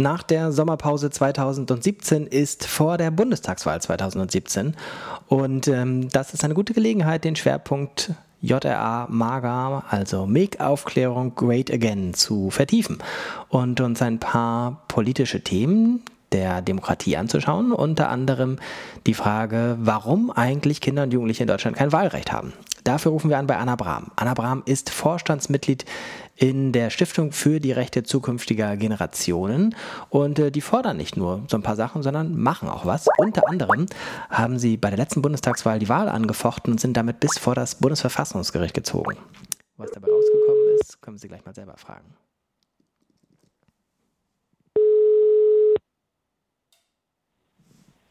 nach 0.00 0.22
der 0.22 0.50
Sommerpause 0.50 1.10
2017 1.10 2.26
ist 2.26 2.66
vor 2.66 2.98
der 2.98 3.10
Bundestagswahl 3.10 3.80
2017. 3.80 4.74
Und 5.28 5.68
ähm, 5.68 6.08
das 6.08 6.34
ist 6.34 6.44
eine 6.44 6.54
gute 6.54 6.74
Gelegenheit, 6.74 7.24
den 7.24 7.36
Schwerpunkt 7.36 8.12
JRA 8.40 9.06
MAGA, 9.10 9.84
also 9.90 10.26
Make 10.26 10.64
Aufklärung 10.64 11.34
Great 11.34 11.70
Again, 11.70 12.14
zu 12.14 12.50
vertiefen 12.50 12.98
und 13.48 13.80
uns 13.80 14.00
ein 14.00 14.18
paar 14.18 14.82
politische 14.88 15.42
Themen 15.42 16.02
der 16.32 16.62
Demokratie 16.62 17.16
anzuschauen. 17.16 17.72
Unter 17.72 18.08
anderem 18.08 18.58
die 19.06 19.14
Frage, 19.14 19.76
warum 19.80 20.30
eigentlich 20.30 20.80
Kinder 20.80 21.02
und 21.02 21.12
Jugendliche 21.12 21.42
in 21.42 21.48
Deutschland 21.48 21.76
kein 21.76 21.92
Wahlrecht 21.92 22.32
haben. 22.32 22.52
Dafür 22.84 23.12
rufen 23.12 23.28
wir 23.28 23.38
an 23.38 23.46
bei 23.46 23.56
Anna 23.56 23.76
Brahm. 23.76 24.10
Anna 24.16 24.32
Brahm 24.32 24.62
ist 24.64 24.90
Vorstandsmitglied 24.90 25.84
in 26.40 26.72
der 26.72 26.88
Stiftung 26.88 27.32
für 27.32 27.60
die 27.60 27.70
Rechte 27.70 28.02
zukünftiger 28.02 28.78
Generationen 28.78 29.74
und 30.08 30.38
äh, 30.38 30.50
die 30.50 30.62
fordern 30.62 30.96
nicht 30.96 31.14
nur 31.18 31.44
so 31.48 31.58
ein 31.58 31.62
paar 31.62 31.76
Sachen, 31.76 32.02
sondern 32.02 32.34
machen 32.34 32.66
auch 32.66 32.86
was. 32.86 33.08
Unter 33.18 33.46
anderem 33.46 33.84
haben 34.30 34.58
sie 34.58 34.78
bei 34.78 34.88
der 34.88 34.96
letzten 34.96 35.20
Bundestagswahl 35.20 35.78
die 35.78 35.90
Wahl 35.90 36.08
angefochten 36.08 36.72
und 36.72 36.80
sind 36.80 36.96
damit 36.96 37.20
bis 37.20 37.38
vor 37.38 37.54
das 37.54 37.74
Bundesverfassungsgericht 37.74 38.72
gezogen. 38.72 39.18
Was 39.76 39.90
dabei 39.90 40.08
rausgekommen 40.08 40.62
ist, 40.80 41.02
können 41.02 41.18
Sie 41.18 41.28
gleich 41.28 41.44
mal 41.44 41.54
selber 41.54 41.76
fragen. 41.76 42.06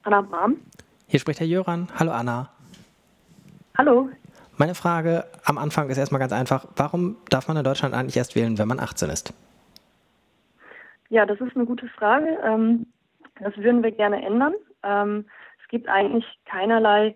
Anna 0.04 0.22
Brahm. 0.22 0.58
Hier 1.08 1.20
spricht 1.20 1.40
Herr 1.40 1.48
Jöran. 1.48 1.88
Hallo 1.98 2.12
Anna. 2.12 2.52
Hallo. 3.76 4.10
Meine 4.60 4.76
Frage 4.76 5.24
am 5.46 5.58
Anfang 5.58 5.90
ist 5.90 5.98
erstmal 5.98 6.20
ganz 6.20 6.34
einfach. 6.34 6.66
Warum 6.76 7.16
darf 7.30 7.48
man 7.48 7.56
in 7.56 7.64
Deutschland 7.64 7.96
eigentlich 7.96 8.18
erst 8.18 8.36
wählen, 8.36 8.58
wenn 8.58 8.68
man 8.68 8.82
18 8.82 9.10
ist? 9.10 9.34
Ja, 11.08 11.26
das 11.26 11.40
ist 11.40 11.56
eine 11.56 11.66
gute 11.66 11.88
Frage. 11.88 12.38
Ähm, 12.44 12.86
das 13.40 13.56
würden 13.56 13.82
wir 13.84 13.92
gerne 13.92 14.22
ändern. 14.22 14.54
Ähm, 14.84 15.26
es 15.64 15.68
gibt 15.70 15.88
eigentlich 15.88 16.26
keinerlei 16.44 17.16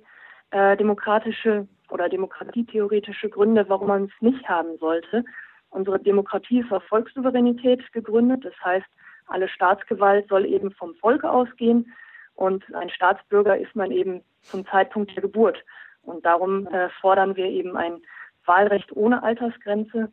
äh, 0.52 0.78
demokratische 0.78 1.68
oder 1.90 2.08
demokratietheoretische 2.08 3.30
Gründe, 3.30 3.66
warum 3.68 3.90
man 3.90 4.06
es 4.06 4.22
nicht 4.22 4.48
haben 4.48 4.78
sollte. 4.78 5.26
Unsere 5.70 6.00
Demokratie 6.00 6.62
ist 6.62 6.72
auf 6.72 6.84
Volkssouveränität 6.86 7.92
gegründet. 7.92 8.46
Das 8.46 8.56
heißt, 8.64 8.88
alle 9.28 9.50
Staatsgewalt 9.50 10.30
soll 10.30 10.46
eben 10.46 10.72
vom 10.72 10.96
Volke 10.96 11.30
ausgehen. 11.30 11.92
Und 12.36 12.64
ein 12.74 12.90
Staatsbürger 12.90 13.58
ist 13.58 13.76
man 13.76 13.92
eben 13.92 14.22
zum 14.44 14.66
Zeitpunkt 14.66 15.14
der 15.14 15.24
Geburt. 15.24 15.62
Und 16.04 16.26
darum 16.26 16.68
äh, 16.68 16.90
fordern 17.02 17.36
wir 17.36 17.46
eben 17.46 17.76
ein 17.76 18.02
Wahlrecht 18.46 18.96
ohne 18.96 19.24
Altersgrenze 19.24 20.12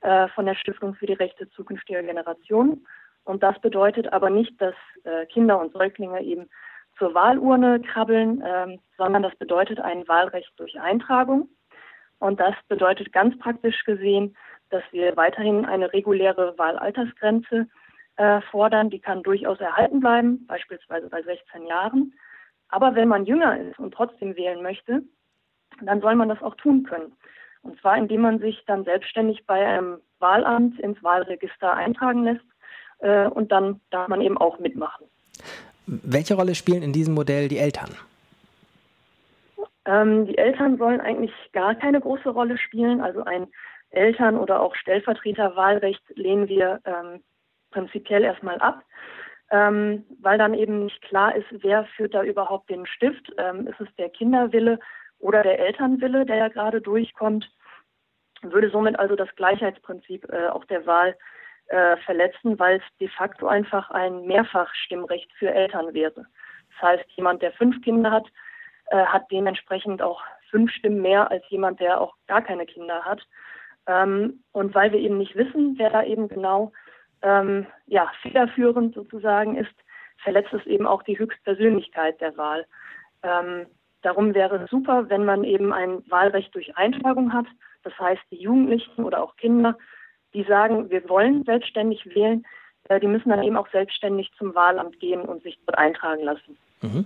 äh, 0.00 0.28
von 0.28 0.46
der 0.46 0.54
Stiftung 0.54 0.94
für 0.94 1.06
die 1.06 1.14
Rechte 1.14 1.48
zukünftiger 1.50 2.02
Generationen. 2.02 2.86
Und 3.24 3.42
das 3.42 3.58
bedeutet 3.60 4.12
aber 4.12 4.30
nicht, 4.30 4.60
dass 4.60 4.74
äh, 5.04 5.26
Kinder 5.26 5.60
und 5.60 5.72
Säuglinge 5.72 6.22
eben 6.22 6.48
zur 6.98 7.14
Wahlurne 7.14 7.80
krabbeln, 7.80 8.42
ähm, 8.46 8.78
sondern 8.96 9.22
das 9.22 9.34
bedeutet 9.36 9.80
ein 9.80 10.06
Wahlrecht 10.08 10.52
durch 10.56 10.78
Eintragung. 10.80 11.48
Und 12.18 12.38
das 12.38 12.54
bedeutet 12.68 13.12
ganz 13.12 13.38
praktisch 13.38 13.82
gesehen, 13.84 14.36
dass 14.68 14.82
wir 14.92 15.16
weiterhin 15.16 15.64
eine 15.64 15.92
reguläre 15.92 16.56
Wahlaltersgrenze 16.58 17.66
äh, 18.16 18.40
fordern. 18.50 18.90
Die 18.90 19.00
kann 19.00 19.22
durchaus 19.22 19.58
erhalten 19.60 20.00
bleiben, 20.00 20.46
beispielsweise 20.46 21.08
bei 21.08 21.22
16 21.22 21.66
Jahren. 21.66 22.12
Aber 22.68 22.94
wenn 22.94 23.08
man 23.08 23.24
jünger 23.24 23.58
ist 23.58 23.78
und 23.78 23.94
trotzdem 23.94 24.36
wählen 24.36 24.62
möchte, 24.62 25.02
dann 25.86 26.00
soll 26.00 26.14
man 26.14 26.28
das 26.28 26.42
auch 26.42 26.54
tun 26.56 26.84
können. 26.84 27.12
Und 27.62 27.78
zwar 27.80 27.96
indem 27.96 28.22
man 28.22 28.38
sich 28.38 28.62
dann 28.66 28.84
selbstständig 28.84 29.44
bei 29.46 29.66
einem 29.66 29.98
Wahlamt 30.18 30.78
ins 30.80 31.02
Wahlregister 31.02 31.74
eintragen 31.74 32.24
lässt 32.24 32.44
äh, 33.00 33.26
und 33.26 33.52
dann 33.52 33.80
darf 33.90 34.08
man 34.08 34.20
eben 34.20 34.38
auch 34.38 34.58
mitmachen. 34.58 35.06
Welche 35.86 36.34
Rolle 36.34 36.54
spielen 36.54 36.82
in 36.82 36.92
diesem 36.92 37.14
Modell 37.14 37.48
die 37.48 37.58
Eltern? 37.58 37.90
Ähm, 39.84 40.26
die 40.26 40.38
Eltern 40.38 40.78
sollen 40.78 41.00
eigentlich 41.00 41.32
gar 41.52 41.74
keine 41.74 42.00
große 42.00 42.28
Rolle 42.28 42.58
spielen. 42.58 43.00
Also 43.00 43.24
ein 43.24 43.48
Eltern- 43.90 44.38
oder 44.38 44.60
auch 44.60 44.74
Stellvertreterwahlrecht 44.76 46.02
lehnen 46.16 46.48
wir 46.48 46.80
ähm, 46.84 47.22
prinzipiell 47.70 48.22
erstmal 48.22 48.58
ab, 48.58 48.82
ähm, 49.50 50.04
weil 50.20 50.38
dann 50.38 50.54
eben 50.54 50.84
nicht 50.84 51.02
klar 51.02 51.34
ist, 51.34 51.46
wer 51.50 51.84
führt 51.96 52.14
da 52.14 52.22
überhaupt 52.22 52.70
den 52.70 52.86
Stift. 52.86 53.32
Ähm, 53.38 53.66
ist 53.66 53.80
es 53.80 53.88
der 53.96 54.10
Kinderwille 54.10 54.78
oder 55.20 55.42
der 55.42 55.58
Elternwille, 55.58 56.26
der 56.26 56.36
ja 56.36 56.48
gerade 56.48 56.80
durchkommt? 56.80 57.50
Würde 58.42 58.70
somit 58.70 58.98
also 58.98 59.16
das 59.16 59.28
Gleichheitsprinzip 59.36 60.26
äh, 60.32 60.48
auch 60.48 60.64
der 60.64 60.86
Wahl 60.86 61.16
äh, 61.68 61.96
verletzen, 61.98 62.58
weil 62.58 62.78
es 62.78 62.98
de 62.98 63.08
facto 63.08 63.46
einfach 63.46 63.90
ein 63.90 64.26
Mehrfachstimmrecht 64.26 65.30
für 65.38 65.50
Eltern 65.50 65.94
wäre. 65.94 66.26
Das 66.70 66.82
heißt, 66.82 67.04
jemand, 67.16 67.42
der 67.42 67.52
fünf 67.52 67.80
Kinder 67.82 68.10
hat, 68.10 68.26
äh, 68.86 69.04
hat 69.04 69.30
dementsprechend 69.30 70.02
auch 70.02 70.22
fünf 70.50 70.72
Stimmen 70.72 71.00
mehr 71.00 71.30
als 71.30 71.44
jemand, 71.48 71.80
der 71.80 72.00
auch 72.00 72.14
gar 72.26 72.42
keine 72.42 72.66
Kinder 72.66 73.04
hat. 73.04 73.22
Ähm, 73.86 74.42
und 74.52 74.74
weil 74.74 74.92
wir 74.92 74.98
eben 74.98 75.18
nicht 75.18 75.36
wissen, 75.36 75.74
wer 75.78 75.90
da 75.90 76.02
eben 76.02 76.28
genau 76.28 76.72
ähm, 77.22 77.66
ja, 77.86 78.10
federführend 78.22 78.94
sozusagen 78.94 79.56
ist, 79.56 79.74
verletzt 80.22 80.52
es 80.52 80.66
eben 80.66 80.86
auch 80.86 81.02
die 81.02 81.18
Höchstpersönlichkeit 81.18 82.20
der 82.20 82.36
Wahl. 82.36 82.66
Ähm, 83.22 83.66
darum 84.02 84.34
wäre 84.34 84.56
es 84.56 84.70
super, 84.70 85.08
wenn 85.08 85.24
man 85.24 85.44
eben 85.44 85.72
ein 85.72 86.02
Wahlrecht 86.08 86.54
durch 86.54 86.76
Eintragung 86.76 87.32
hat. 87.32 87.46
Das 87.82 87.98
heißt, 87.98 88.22
die 88.30 88.42
Jugendlichen 88.42 89.04
oder 89.04 89.22
auch 89.22 89.36
Kinder, 89.36 89.76
die 90.34 90.44
sagen, 90.44 90.90
wir 90.90 91.08
wollen 91.08 91.44
selbstständig 91.44 92.06
wählen, 92.14 92.44
äh, 92.88 93.00
die 93.00 93.06
müssen 93.06 93.30
dann 93.30 93.42
eben 93.42 93.56
auch 93.56 93.68
selbstständig 93.70 94.30
zum 94.38 94.54
Wahlamt 94.54 95.00
gehen 95.00 95.22
und 95.22 95.42
sich 95.42 95.58
dort 95.66 95.78
eintragen 95.78 96.24
lassen. 96.24 96.56
Mhm. 96.82 97.04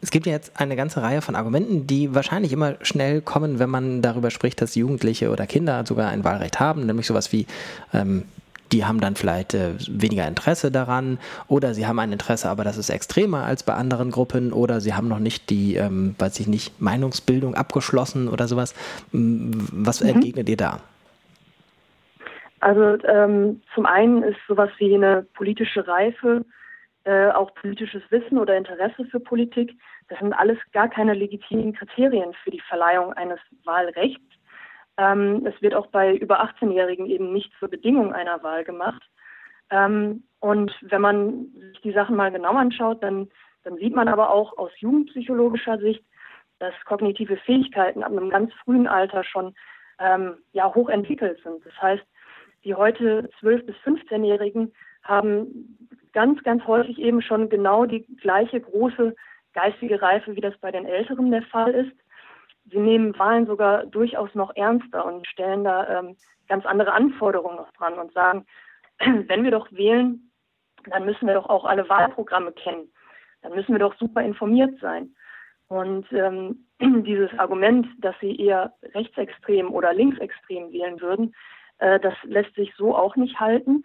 Es 0.00 0.10
gibt 0.10 0.26
ja 0.26 0.32
jetzt 0.32 0.60
eine 0.60 0.76
ganze 0.76 1.02
Reihe 1.02 1.22
von 1.22 1.34
Argumenten, 1.34 1.86
die 1.86 2.14
wahrscheinlich 2.14 2.52
immer 2.52 2.76
schnell 2.82 3.22
kommen, 3.22 3.58
wenn 3.58 3.70
man 3.70 4.02
darüber 4.02 4.30
spricht, 4.30 4.60
dass 4.60 4.74
Jugendliche 4.74 5.30
oder 5.30 5.46
Kinder 5.46 5.86
sogar 5.86 6.10
ein 6.10 6.24
Wahlrecht 6.24 6.60
haben, 6.60 6.84
nämlich 6.84 7.06
sowas 7.06 7.32
wie 7.32 7.46
ähm, 7.94 8.24
die 8.74 8.84
haben 8.84 9.00
dann 9.00 9.14
vielleicht 9.14 9.54
äh, 9.54 9.74
weniger 9.88 10.26
Interesse 10.26 10.72
daran 10.72 11.18
oder 11.46 11.74
sie 11.74 11.86
haben 11.86 12.00
ein 12.00 12.10
Interesse, 12.10 12.50
aber 12.50 12.64
das 12.64 12.76
ist 12.76 12.90
extremer 12.90 13.44
als 13.44 13.62
bei 13.62 13.74
anderen 13.74 14.10
Gruppen 14.10 14.52
oder 14.52 14.80
sie 14.80 14.94
haben 14.94 15.06
noch 15.06 15.20
nicht 15.20 15.48
die, 15.48 15.76
ähm, 15.76 16.16
weiß 16.18 16.40
ich 16.40 16.48
nicht, 16.48 16.80
Meinungsbildung 16.80 17.54
abgeschlossen 17.54 18.28
oder 18.28 18.48
sowas. 18.48 18.74
Was 19.12 20.02
mhm. 20.02 20.08
entgegnet 20.08 20.48
ihr 20.48 20.56
da? 20.56 20.80
Also 22.58 22.98
ähm, 23.04 23.62
zum 23.74 23.86
einen 23.86 24.24
ist 24.24 24.38
sowas 24.48 24.70
wie 24.78 24.92
eine 24.94 25.22
politische 25.34 25.86
Reife, 25.86 26.44
äh, 27.04 27.28
auch 27.28 27.54
politisches 27.54 28.02
Wissen 28.10 28.38
oder 28.38 28.56
Interesse 28.56 29.04
für 29.04 29.20
Politik, 29.20 29.76
das 30.08 30.18
sind 30.18 30.32
alles 30.32 30.58
gar 30.72 30.88
keine 30.88 31.14
legitimen 31.14 31.74
Kriterien 31.74 32.32
für 32.42 32.50
die 32.50 32.62
Verleihung 32.68 33.12
eines 33.12 33.38
Wahlrechts. 33.64 34.20
Ähm, 34.96 35.46
es 35.46 35.60
wird 35.60 35.74
auch 35.74 35.88
bei 35.88 36.14
über 36.14 36.42
18-Jährigen 36.42 37.06
eben 37.06 37.32
nicht 37.32 37.52
zur 37.58 37.68
Bedingung 37.68 38.12
einer 38.12 38.42
Wahl 38.42 38.64
gemacht. 38.64 39.02
Ähm, 39.70 40.24
und 40.40 40.72
wenn 40.82 41.00
man 41.00 41.46
sich 41.72 41.80
die 41.80 41.92
Sachen 41.92 42.16
mal 42.16 42.30
genau 42.30 42.54
anschaut, 42.54 43.02
dann, 43.02 43.28
dann 43.64 43.76
sieht 43.76 43.94
man 43.94 44.08
aber 44.08 44.30
auch 44.30 44.56
aus 44.58 44.70
jugendpsychologischer 44.76 45.78
Sicht, 45.78 46.04
dass 46.58 46.74
kognitive 46.84 47.36
Fähigkeiten 47.38 48.02
ab 48.02 48.12
einem 48.12 48.30
ganz 48.30 48.52
frühen 48.64 48.86
Alter 48.86 49.24
schon 49.24 49.54
ähm, 49.98 50.36
ja, 50.52 50.72
hoch 50.72 50.88
entwickelt 50.88 51.40
sind. 51.42 51.64
Das 51.64 51.80
heißt, 51.80 52.04
die 52.64 52.74
heute 52.74 53.28
12- 53.42 53.64
bis 53.64 53.76
15-Jährigen 53.84 54.72
haben 55.02 55.76
ganz, 56.12 56.42
ganz 56.44 56.64
häufig 56.66 56.98
eben 56.98 57.20
schon 57.20 57.48
genau 57.48 57.84
die 57.84 58.06
gleiche 58.16 58.60
große 58.60 59.14
geistige 59.52 60.00
Reife, 60.00 60.34
wie 60.34 60.40
das 60.40 60.56
bei 60.58 60.70
den 60.70 60.86
Älteren 60.86 61.30
der 61.30 61.42
Fall 61.42 61.74
ist 61.74 61.92
sie 62.70 62.78
nehmen 62.78 63.18
Wahlen 63.18 63.46
sogar 63.46 63.86
durchaus 63.86 64.34
noch 64.34 64.54
ernster 64.56 65.04
und 65.04 65.26
stellen 65.26 65.64
da 65.64 65.98
ähm, 65.98 66.16
ganz 66.48 66.66
andere 66.66 66.92
Anforderungen 66.92 67.56
noch 67.56 67.72
dran 67.72 67.98
und 67.98 68.12
sagen, 68.12 68.46
wenn 68.98 69.44
wir 69.44 69.50
doch 69.50 69.70
wählen, 69.72 70.30
dann 70.86 71.04
müssen 71.04 71.26
wir 71.26 71.34
doch 71.34 71.48
auch 71.48 71.64
alle 71.64 71.88
Wahlprogramme 71.88 72.52
kennen. 72.52 72.92
Dann 73.42 73.54
müssen 73.54 73.72
wir 73.72 73.78
doch 73.78 73.94
super 73.96 74.22
informiert 74.22 74.78
sein. 74.80 75.14
Und 75.68 76.10
ähm, 76.12 76.66
dieses 76.80 77.36
Argument, 77.38 77.86
dass 77.98 78.14
sie 78.20 78.36
eher 78.36 78.74
rechtsextrem 78.94 79.72
oder 79.72 79.92
linksextrem 79.92 80.72
wählen 80.72 81.00
würden, 81.00 81.34
äh, 81.78 81.98
das 82.00 82.14
lässt 82.24 82.54
sich 82.54 82.74
so 82.76 82.94
auch 82.96 83.16
nicht 83.16 83.40
halten. 83.40 83.84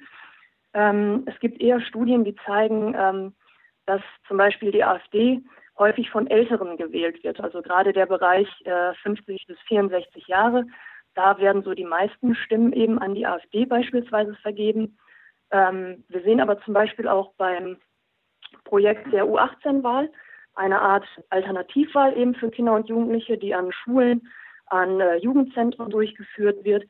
Ähm, 0.74 1.24
es 1.25 1.40
gibt 1.40 1.62
eher 1.62 1.82
Studien, 1.82 2.24
die 2.24 2.36
zeigen, 2.46 2.94
ähm, 2.98 3.36
dass 3.86 4.02
zum 4.28 4.38
Beispiel 4.38 4.72
die 4.72 4.84
AfD 4.84 5.42
häufig 5.80 6.10
von 6.10 6.28
Älteren 6.28 6.78
gewählt 6.78 7.24
wird. 7.24 7.40
Also 7.40 7.62
gerade 7.62 7.94
der 7.94 8.06
Bereich 8.06 8.48
äh, 8.66 8.94
50 9.02 9.48
bis 9.48 9.58
64 9.68 10.28
Jahre, 10.28 10.66
da 11.16 11.40
werden 11.40 11.64
so 11.64 11.74
die 11.74 11.86
meisten 11.86 12.36
Stimmen 12.36 12.74
eben 12.74 13.00
an 13.00 13.16
die 13.16 13.26
AfD 13.26 13.66
beispielsweise 13.66 14.36
vergeben. 14.36 14.98
Ähm, 15.52 16.04
wir 16.10 16.22
sehen 16.22 16.42
aber 16.42 16.62
zum 16.62 16.74
Beispiel 16.74 17.08
auch 17.08 17.34
beim 17.38 17.78
Projekt 18.66 19.12
der 19.12 19.26
U18-Wahl 19.26 20.12
eine 20.56 20.81
Art 20.81 21.06
Alternativwahl 21.30 22.16
eben 22.18 22.36
für 22.36 22.52
Kinder 22.52 22.75
und 22.75 22.90
Jugendliche, 22.90 23.38
die 23.38 23.56
an 23.56 23.72
Schulen, 23.72 24.28
an 24.68 25.00
äh, 25.00 25.16
Jugendzentren 25.18 25.90
durchgeführt 25.90 26.64
wird, 26.64 26.86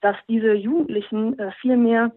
dass 0.00 0.16
diese 0.28 0.52
Jugendlichen 0.52 1.38
äh, 1.38 1.50
viel 1.60 2.12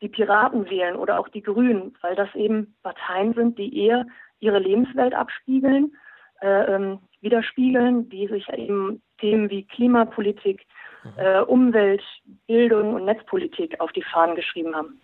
die 0.00 0.08
Piraten 0.08 0.70
wählen 0.70 0.96
oder 0.96 1.18
auch 1.18 1.28
die 1.28 1.42
Grünen, 1.42 1.96
weil 2.02 2.14
das 2.14 2.32
eben 2.34 2.76
Parteien 2.82 3.34
sind, 3.34 3.58
die 3.58 3.84
eher 3.84 4.06
ihre 4.40 4.58
Lebenswelt 4.58 5.14
abspiegeln, 5.14 5.92
äh, 6.40 6.74
ähm, 6.74 6.98
widerspiegeln, 7.20 8.08
die 8.08 8.28
sich 8.28 8.48
eben 8.50 9.02
Themen 9.18 9.50
wie 9.50 9.64
Klimapolitik, 9.64 10.64
mhm. 11.04 11.10
äh, 11.18 11.40
Umwelt, 11.40 12.02
Bildung 12.46 12.94
und 12.94 13.04
Netzpolitik 13.04 13.80
auf 13.80 13.92
die 13.92 14.02
Fahnen 14.02 14.36
geschrieben 14.36 14.74
haben. 14.74 15.00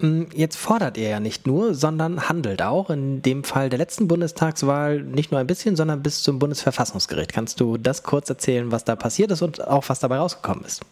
Mm, 0.00 0.24
jetzt 0.34 0.56
fordert 0.56 0.96
er 0.96 1.10
ja 1.10 1.20
nicht 1.20 1.46
nur, 1.46 1.74
sondern 1.74 2.28
handelt 2.28 2.62
auch. 2.62 2.90
In 2.90 3.22
dem 3.22 3.44
Fall 3.44 3.68
der 3.68 3.78
letzten 3.78 4.08
Bundestagswahl 4.08 5.02
nicht 5.02 5.30
nur 5.30 5.40
ein 5.40 5.46
bisschen, 5.46 5.76
sondern 5.76 6.02
bis 6.02 6.22
zum 6.22 6.38
Bundesverfassungsgericht. 6.38 7.32
Kannst 7.32 7.60
du 7.60 7.76
das 7.76 8.02
kurz 8.02 8.30
erzählen, 8.30 8.72
was 8.72 8.84
da 8.84 8.96
passiert 8.96 9.30
ist 9.30 9.42
und 9.42 9.66
auch 9.66 9.88
was 9.88 10.00
dabei 10.00 10.18
rausgekommen 10.18 10.64
ist? 10.64 10.82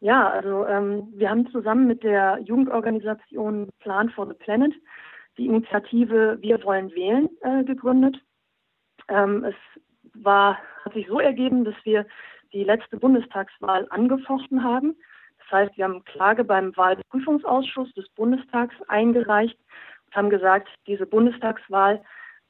Ja, 0.00 0.28
also 0.28 0.66
ähm, 0.66 1.08
wir 1.14 1.30
haben 1.30 1.46
zusammen 1.50 1.86
mit 1.86 2.02
der 2.02 2.38
Jugendorganisation 2.44 3.70
Plan 3.80 4.10
for 4.10 4.26
the 4.26 4.34
Planet 4.34 4.74
die 5.36 5.46
Initiative 5.46 6.38
Wir 6.40 6.62
wollen 6.64 6.94
wählen 6.94 7.28
äh, 7.42 7.64
gegründet. 7.64 8.16
Ähm, 9.08 9.44
es 9.44 9.54
war, 10.14 10.58
hat 10.84 10.94
sich 10.94 11.06
so 11.08 11.20
ergeben, 11.20 11.64
dass 11.64 11.74
wir 11.84 12.06
die 12.52 12.64
letzte 12.64 12.96
Bundestagswahl 12.96 13.86
angefochten 13.90 14.62
haben. 14.62 14.96
Das 15.38 15.50
heißt, 15.50 15.76
wir 15.76 15.84
haben 15.84 16.04
Klage 16.04 16.44
beim 16.44 16.76
Wahlprüfungsausschuss 16.76 17.92
des 17.94 18.08
Bundestags 18.10 18.74
eingereicht 18.88 19.58
und 20.06 20.16
haben 20.16 20.30
gesagt, 20.30 20.68
diese 20.86 21.06
Bundestagswahl 21.06 22.02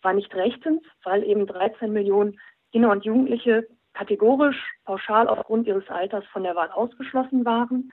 war 0.03 0.13
nicht 0.13 0.35
rechtens, 0.35 0.83
weil 1.03 1.25
eben 1.25 1.47
13 1.47 1.93
Millionen 1.93 2.39
Kinder 2.73 2.91
und 2.91 3.05
Jugendliche 3.05 3.67
kategorisch 3.95 4.57
pauschal 4.85 5.29
aufgrund 5.29 5.67
ihres 5.67 5.89
Alters 5.89 6.25
von 6.27 6.43
der 6.43 6.55
Wahl 6.57 6.71
ausgeschlossen 6.71 7.45
waren. 7.45 7.93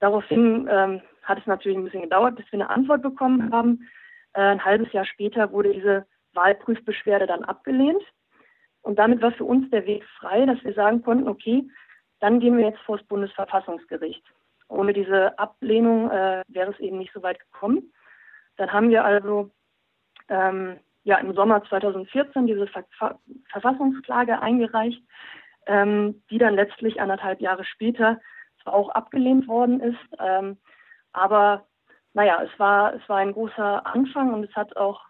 Daraufhin 0.00 0.68
ähm, 0.70 1.02
hat 1.24 1.38
es 1.38 1.46
natürlich 1.46 1.76
ein 1.76 1.84
bisschen 1.84 2.02
gedauert, 2.02 2.36
bis 2.36 2.46
wir 2.50 2.60
eine 2.60 2.70
Antwort 2.70 3.02
bekommen 3.02 3.52
haben. 3.52 3.88
Äh, 4.34 4.40
ein 4.40 4.64
halbes 4.64 4.92
Jahr 4.92 5.04
später 5.04 5.52
wurde 5.52 5.72
diese 5.72 6.06
Wahlprüfbeschwerde 6.34 7.26
dann 7.26 7.44
abgelehnt. 7.44 8.02
Und 8.82 8.98
damit 8.98 9.20
war 9.20 9.32
für 9.32 9.44
uns 9.44 9.68
der 9.70 9.86
Weg 9.86 10.04
frei, 10.18 10.46
dass 10.46 10.62
wir 10.64 10.72
sagen 10.74 11.02
konnten, 11.02 11.28
okay, 11.28 11.68
dann 12.20 12.40
gehen 12.40 12.56
wir 12.56 12.64
jetzt 12.66 12.80
vor 12.80 12.98
das 12.98 13.06
Bundesverfassungsgericht. 13.06 14.22
Ohne 14.68 14.92
diese 14.92 15.38
Ablehnung 15.38 16.10
äh, 16.10 16.42
wäre 16.48 16.72
es 16.72 16.78
eben 16.78 16.98
nicht 16.98 17.12
so 17.12 17.22
weit 17.22 17.38
gekommen. 17.40 17.92
Dann 18.56 18.72
haben 18.72 18.90
wir 18.90 19.04
also 19.04 19.50
ähm, 20.28 20.78
ja 21.04 21.16
im 21.18 21.34
Sommer 21.34 21.64
2014 21.64 22.46
diese 22.46 22.66
Ver 22.66 22.84
Verfassungsklage 23.50 24.40
eingereicht, 24.40 25.02
ähm, 25.66 26.22
die 26.30 26.38
dann 26.38 26.54
letztlich 26.54 27.00
anderthalb 27.00 27.40
Jahre 27.40 27.64
später 27.64 28.20
zwar 28.62 28.74
auch 28.74 28.90
abgelehnt 28.90 29.48
worden 29.48 29.80
ist, 29.80 29.98
ähm, 30.18 30.58
aber 31.12 31.66
naja, 32.14 32.42
es 32.42 32.58
war, 32.58 32.94
es 32.94 33.08
war 33.08 33.18
ein 33.18 33.32
großer 33.32 33.86
Anfang 33.86 34.34
und 34.34 34.44
es 34.44 34.54
hat 34.54 34.76
auch 34.76 35.00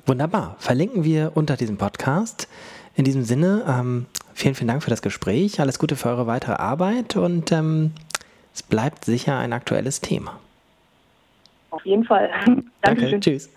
Wunderbar. 0.06 0.56
Verlinken 0.58 1.02
wir 1.05 1.32
unter 1.34 1.56
diesem 1.56 1.78
Podcast. 1.78 2.49
In 2.94 3.05
diesem 3.05 3.22
Sinne, 3.22 3.64
ähm, 3.67 4.05
vielen, 4.34 4.55
vielen 4.55 4.69
Dank 4.69 4.82
für 4.82 4.90
das 4.90 5.00
Gespräch. 5.02 5.60
Alles 5.60 5.78
Gute 5.78 5.96
für 5.96 6.08
eure 6.10 6.26
weitere 6.26 6.55
Arbeit 6.55 7.17
und 7.17 7.52
ähm, 7.52 7.93
es 8.52 8.62
bleibt 8.62 9.05
sicher 9.05 9.38
ein 9.38 9.52
aktuelles 9.52 10.00
Thema. 10.00 10.40
Auf 11.74 11.84
jeden 11.84 12.04
Fall. 12.04 12.30
Danke. 12.82 13.18
Tschüss. 13.18 13.50